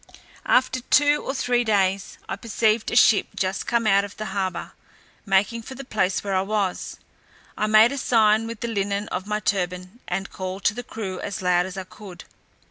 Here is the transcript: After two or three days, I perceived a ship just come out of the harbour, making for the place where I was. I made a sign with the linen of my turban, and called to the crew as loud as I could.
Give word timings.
After 0.47 0.79
two 0.81 1.21
or 1.23 1.35
three 1.35 1.63
days, 1.63 2.17
I 2.27 2.35
perceived 2.35 2.89
a 2.89 2.95
ship 2.95 3.27
just 3.35 3.67
come 3.67 3.85
out 3.85 4.03
of 4.03 4.17
the 4.17 4.25
harbour, 4.33 4.71
making 5.27 5.61
for 5.61 5.75
the 5.75 5.83
place 5.85 6.23
where 6.23 6.33
I 6.33 6.41
was. 6.41 6.97
I 7.55 7.67
made 7.67 7.91
a 7.91 7.99
sign 7.99 8.47
with 8.47 8.61
the 8.61 8.67
linen 8.67 9.07
of 9.09 9.27
my 9.27 9.39
turban, 9.39 9.99
and 10.07 10.31
called 10.31 10.63
to 10.63 10.73
the 10.73 10.81
crew 10.81 11.19
as 11.19 11.43
loud 11.43 11.67
as 11.67 11.77
I 11.77 11.83
could. 11.83 12.23